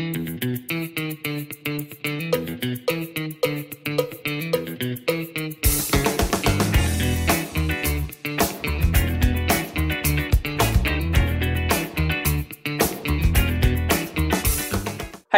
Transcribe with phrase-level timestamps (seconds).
[0.00, 0.06] 嗨，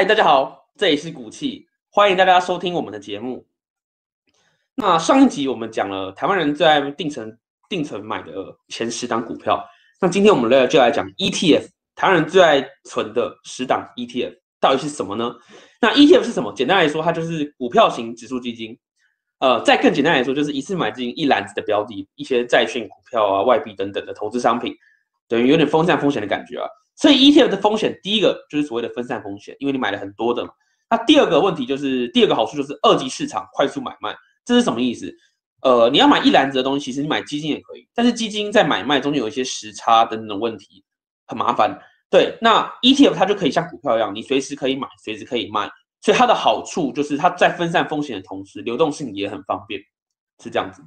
[0.05, 3.45] 大家好，这里是股气，欢迎大家收听我们的节目。
[4.77, 7.37] 那上一集我们讲了台湾人最爱定存
[7.69, 8.33] 定存买的
[8.69, 9.69] 前十档股票，
[10.01, 15.35] 那今天我们来就来讲 ETF，台湾人最爱存的十档 ETF 到底是什么呢？
[15.81, 16.53] 那 ETF 是什么？
[16.55, 18.79] 简单来说，它就是股票型指数基金。
[19.41, 24.73] 呃，再更简单来说，就是一次买进一篮子的标的，一些债券、股票啊、外币等等的投资商品，
[25.27, 26.69] 等于有点分散风险的感觉啊。
[26.95, 30.53] 所以 ETF 的风险，第一个就是所谓的分散风险，因为你买了很多的嘛。
[30.89, 35.13] 那第二个问题就是，第二个好处就是二级市场快速买卖，这是什么意思？
[35.63, 40.85] 呃，你要买一篮子的东西，其实你买基金也可以，但是基金在买卖中间有一些时差等等问题，
[41.27, 41.77] 很麻烦。
[42.13, 45.67] 对，那 ETF 它就可以像股票一样，你随时可以买，随时可以卖，
[46.03, 49.81] 所以它的好处就是它在分散风险的同时，流动性也很方便，
[50.45, 50.83] 是这样子。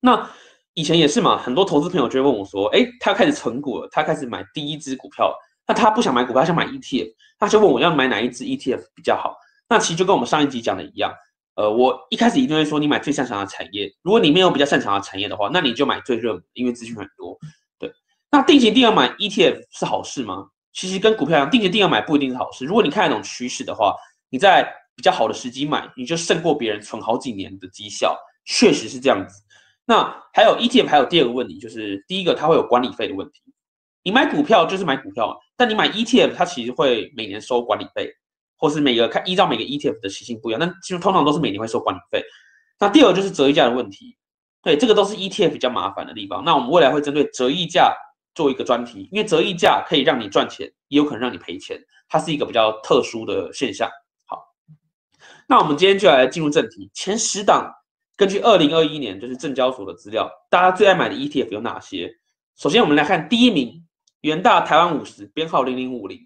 [0.00, 0.30] 那
[0.74, 5.34] 以前也是嘛，很多投资朋友就会问我说：“哎，他开始存股了，他开始买第一只股票，
[5.66, 9.34] 那他不想买股票，他想买 ETF，他就问我要买哪一只 ETF 比较好。”
[9.66, 11.10] 那其实就跟我们上一集讲的一样，
[11.54, 17.38] 呃，我一开始一定会说你买最擅长的产业，如果你没有比较擅长的产业的话，那你就买最热门，因为资讯很多。
[17.78, 17.90] 对，
[18.30, 20.46] 那定期定额买 ETF 是好事吗？
[20.72, 22.64] 其实跟股票一样，定期定要买不一定是好事。
[22.64, 23.94] 如果你看得懂趋势的话，
[24.28, 24.62] 你在
[24.94, 29.42] 比较好的时机买，你就胜过别人存好几年的绩效，确实是这样子。
[29.84, 33.40] 那还有 ETF，还有第二个问题，就是第一个它会有管理费的问题。
[34.02, 38.10] 你买股票就是买股票，但你买 ETF，它其实会每年收管理费，
[38.56, 42.22] 或是每个看依照每个 ETF 的习性不一样，但其实通常都是每年会收管理费。
[42.78, 44.16] 那第二个就是折溢价的问题，
[44.62, 46.44] 对，这个都是 ETF 比较麻烦的地方。
[46.44, 47.92] 那我们未来会针对折溢价
[48.34, 51.78] 做一个专题，因为折溢价可以让你赚钱，也有可能让你赔钱，
[52.08, 53.90] 它是一个比较特殊的现象。
[54.26, 54.42] 好，
[55.48, 57.70] 那我们今天就来进入正题，前十档。
[58.16, 62.12] 根据二零二一年就是证交所的资料，大家最爱买的 ETF 有哪些？
[62.56, 63.82] 首先我们来看第一名，
[64.20, 66.18] 元大台湾五十，编号零零五零。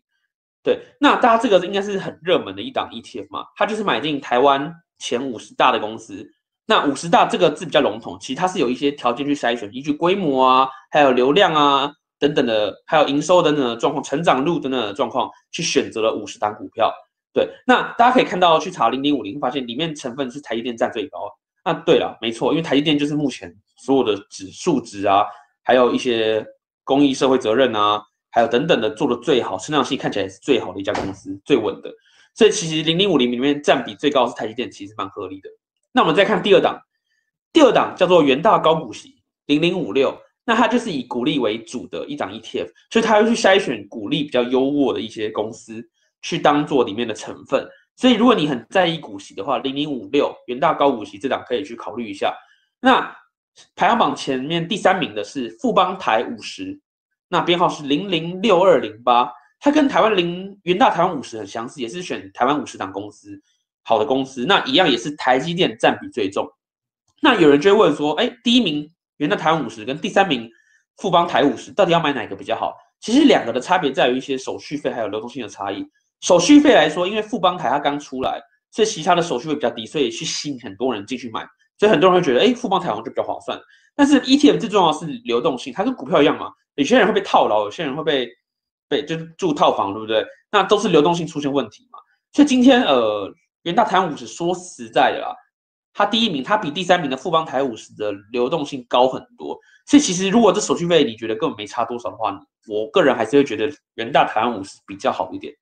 [0.62, 6.29] 对，那大家这个应该是很热门的一档 ETF 嘛，它就是买进台湾前五十大的公司。
[6.67, 16.93] 那五十大这个字比较笼统，其实它是有一些条件去筛选，依据规模啊，还有流量啊等等的，还有营收等等的状况、成长路等等的状况，去选择了五十档股票。
[17.33, 21.19] 对，那大家可以看到去查零零五零，发现里面成分是台积电占最高。
[21.65, 25.25] 那对了，没错，因为台积电就是目前所有的指数值啊，
[25.63, 26.47] 还有一些
[26.85, 31.91] 公益社会责任啊，还有等等的做的最好，成长性看起来是最好的一家公司，最稳的。
[32.35, 35.49] 所以其实零零五零里面占比最高是台积电，其实蛮合理的。
[35.97, 36.77] 那我们再看第二档，
[37.53, 40.12] 第二档叫做元大高股息零零五六，
[40.44, 45.88] 那它就是以股利为主的一档 ETF，所以它会去筛选股利比较优渥的一些公司，
[46.21, 47.65] 去当做里面的成分。
[47.94, 52.34] 所以，如果你很在意股息的话，零零五六元大高股息这档可以去考虑一下。
[52.81, 53.16] 那
[53.76, 56.81] 排行榜前面第三名的是富邦台五十，
[57.28, 63.41] 那编号是零零六二零八，它跟台湾零元大台湾五十很相似，也是选台湾五十档公司
[63.84, 66.49] 好的公司，那一样也是台积电占比最重。
[67.22, 70.50] 那有人就会问说，哎，第一名元大台湾五十跟第三名
[70.97, 72.75] 富邦台五十，到底要买哪个比较好？
[73.00, 75.87] 其实两个的差别在于一些手续费还有流动性的差异。
[76.21, 78.41] 手续费来说，因为富邦台它刚出来，
[78.71, 81.47] 所以其他的手续费比较低，所以去吸引很多人进去买，
[81.78, 83.61] 所以很多人会觉得，哎，富邦台好像就比较划算。
[83.94, 88.28] 但是 ETF 最重要的是流动性，它跟股票一样嘛，有些人会被套牢，有些人会被
[88.89, 90.25] 被就是住套房，对不对？
[90.50, 91.99] 那都是流动性出现问题嘛。
[92.33, 93.33] 所以今天呃，
[93.65, 95.35] 元大台五十说实在的啦，
[95.93, 99.59] 它第一名，它比第三名的富邦台五十的流动性高很多。
[99.87, 102.35] 所以其实如果这手续费你觉得根本没差多少的话，
[102.67, 105.53] 我个人还是会觉得元大台五十比较好一点。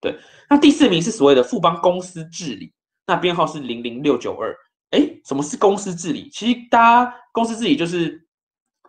[0.00, 0.16] 对，
[0.48, 2.72] 那第四名是所谓的富邦公司治理，
[3.06, 4.54] 那编号是零零六九二。
[4.90, 6.28] 哎，什么是公司治理？
[6.30, 8.28] 其实大家公司治理就是，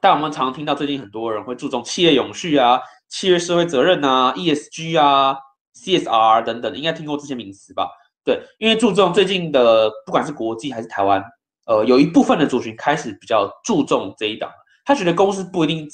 [0.02, 5.36] 大家我们常常听到最近很多人会注重企业永续啊、企业社会责任啊、ESG 啊、
[5.74, 7.90] CSR 等等，应该听过这些名词吧？
[8.26, 11.24] 对，因为注重最近的不管是国际还是台湾，
[11.68, 14.50] 呃，有一部分的族群开始比较注重这一档，
[14.84, 15.88] 他觉得公司不一定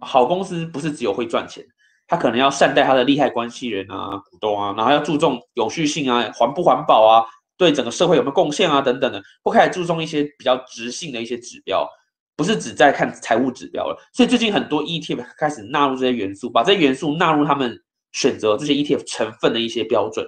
[0.00, 1.64] 好，公司不是只有会赚钱。
[2.06, 7.22] 他可能要善待他的利害关系人啊、股东啊，然后要注重有序性啊、环不环保啊、
[7.58, 11.86] 对整个社会有没有贡献啊等等的，会开始注重一些比较直性的一些指标，
[12.34, 13.94] 不是只在看财务指标了。
[14.14, 17.78] 所以最近很多 ETF 开始纳入这些元素，把这些元素纳入他们
[18.12, 20.24] 选择这些 ETF 成分的一些标准。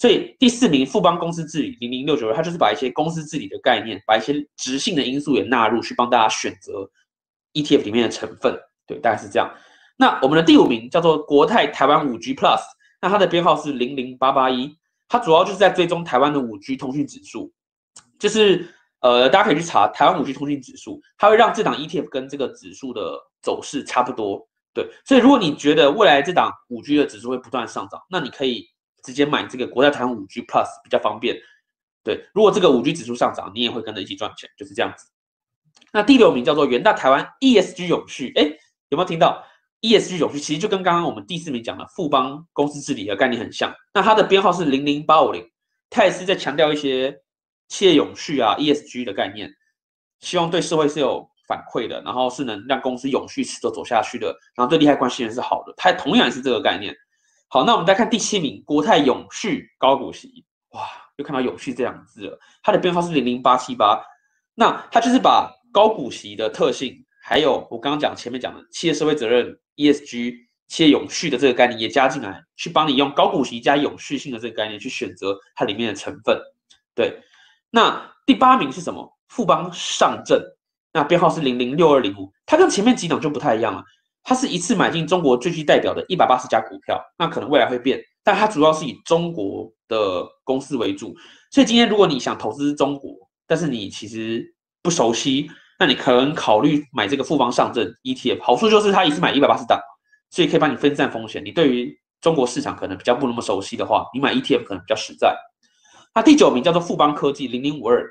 [0.00, 6.90] 所以第四名富邦公司治理零零六九二，它就是把一些公司治理的概念，把一些直性的因素也纳入去帮大家选择
[7.52, 8.58] ETF 里面的成分。
[8.86, 9.54] 对，大概是这样。
[9.98, 12.62] 那我们的第五名叫做国泰台湾五 G Plus，
[13.02, 14.74] 那它的编号是零零八八一，
[15.06, 17.52] 它主要就是在追踪台湾的五 G 通讯指数，
[18.18, 18.66] 就是
[19.00, 24.48] 呃，大家可以去查台湾五 G 通讯指数，它会让这档 ETF 跟这个指数的走势差不多。
[24.72, 28.66] 对，所以如果你觉得未来这档五 G 的指数会不断上涨，那你可以
[29.02, 31.36] 直接买这个国泰台湾五 G Plus 比较方便。
[32.02, 35.06] 对，如果这个五 G 指数上涨，你也会跟着一起赚钱，就是这样子。
[35.92, 38.42] 那第六名叫做元大台湾 ESG 永续，哎，
[38.88, 39.44] 有没有听到
[39.82, 40.40] ESG 永续？
[40.40, 43.70] 其实就跟刚刚我们第四名讲的富邦公司治理的概念很像。
[43.92, 45.46] 那它的编号是零零八五零，
[45.90, 47.14] 它也是在强调一些
[47.68, 49.52] 企业永续啊 ESG 的概念，
[50.20, 55.74] 希望对社会是有反馈的，然后是能让公司永续持续走下去的，然后对利害关系人是好的。
[55.76, 56.96] 它同样也是这个概念。
[57.52, 60.82] 好，那我们再看第七名国泰永续高股息，哇，
[61.16, 64.00] 又看到永续这两个字了，它的编号是零零八七八，
[64.54, 70.32] 那它就是把高股息的特性，还有我刚刚讲前面讲的企业社会责任 ESG
[70.68, 76.40] 企业永续的这个概念也加进来，去帮你用高股息加永续性的这个概念去选择它里面的成分。
[76.94, 77.20] 对，
[77.68, 79.18] 那第八名是什么？
[79.26, 80.40] 富邦上证，
[80.92, 83.82] 那编号是零零六二零五，它跟前面几档就不太一样了，
[84.30, 91.12] 它是一次买进中国最具代表的一百八十家股票，那可能未来会变，但它主要是以中国的公司为主，
[91.50, 93.12] 所以今天如果你想投资中国，
[93.44, 94.54] 但是你其实
[94.84, 95.50] 不熟悉。
[95.80, 99.80] 那你可能考虑买这个富邦上证 ETF，好处就是它一次买一百八十档，
[100.30, 101.44] 所以可以帮你分散风险。
[101.44, 105.36] 你对于中国市场可能比较不那么熟悉的话，你买 ETF 可能比较实在。
[106.14, 108.08] 那第九名叫做富邦科技零零五二，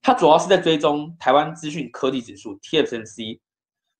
[0.00, 3.40] 它主要是在追踪台湾资讯科技指数 TSMC。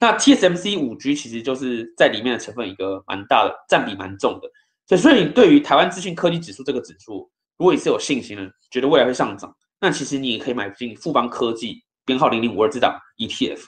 [0.01, 4.49] 那 TSMC 五 G 其实就是在里面的成分一个蛮大的，占比蛮重的。
[4.87, 11.83] 所以，所以你对于台湾资讯科技指数这个指数，如果你是有信心的，觉得未来会上涨，那其实你也可以买进富邦科技。
[12.05, 13.61] 编号零零五二这档 ETF，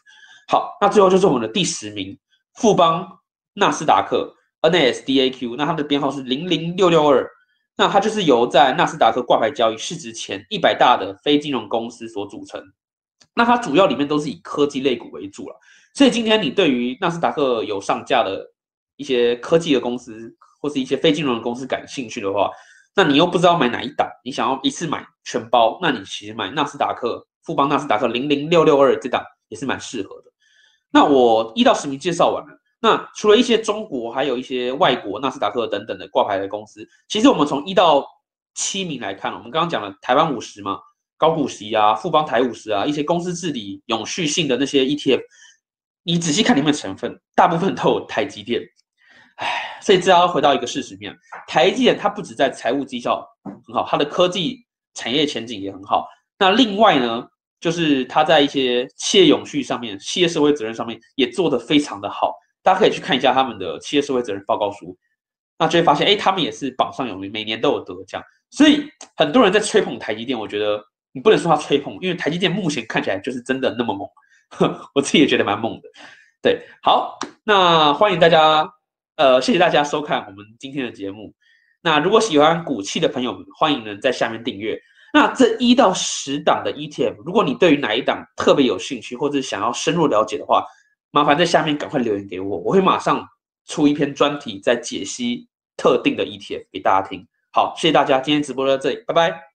[0.48, 2.18] 好，那最后就是我们的第十名
[2.54, 3.06] 富邦
[3.52, 7.28] 纳斯达克 NASDAQ，那它的编号是零零六六二，
[7.76, 12.58] 那它就是由在纳斯达克挂牌交易市值前一百大的非金融公司所组成，
[13.34, 15.56] 那它主要里面都是以科技类股为主了，
[15.94, 18.44] 所以今天你对于纳斯达克有上架的
[18.96, 22.50] 一些科技的公司或是一些非金融的公司感兴趣的话，
[22.94, 27.26] 那你又不知道买哪一档，你想要一次买全包，那你其实买纳斯达克。
[27.42, 30.30] 富邦纳斯达克零零六六二这档也是蛮适合的。
[30.90, 32.60] 那我一到十名介绍完了。
[32.80, 38.06] 那除了一些中国，还有一些外国纳斯达克等等的挂牌的公司，其实我们从一到
[38.54, 40.78] 七名来看，我们刚刚讲了台湾五十嘛，
[41.20, 45.20] 高股息啊，富邦台五十啊，一些公司治理永续性的那些 ETF，
[46.02, 48.62] 你仔细看里面成分，大部分都有台积电。
[49.36, 51.14] 唉，所以这要回到一个事实面，
[51.46, 53.22] 台积电它不止在财务绩效
[53.66, 54.64] 很好，它的科技
[54.94, 56.08] 产业前景也很好。
[56.38, 57.22] 那另外呢，
[57.60, 62.32] 就是它在一些企业永续上面、企业社会责任上面也做得非常的好，
[62.62, 64.96] 大家可以去看一下他们的企业社会责任报告书，
[65.58, 68.22] 那就会发现，哎，他们也是榜上有名，每年都有得奖。
[68.48, 74.08] 所以很多人在吹捧台积电，我觉得你不能说他吹捧，因为台积电目前看起来就是真的那么猛，
[74.94, 75.88] 我自己也觉得蛮猛的。
[76.42, 78.72] 对，好，那欢迎大家，
[79.16, 81.34] 呃，谢谢大家收看我们今天的节目。
[81.82, 84.80] 那如果喜欢股气的朋友们，欢迎能在下面订阅。
[85.12, 90.64] 那这一到十档的 ETF，如果你对于哪一档特别有兴趣，或者想要深入了解的话，
[91.10, 93.26] 麻烦在下面赶快留言给我，我会马上
[93.66, 97.26] 出一篇专题，在解析特定的 ETF 给大家听。
[97.52, 99.49] 好，谢谢大家，今天直播到这里，拜拜。